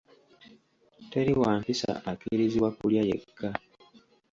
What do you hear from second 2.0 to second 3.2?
akkirizibwa kulya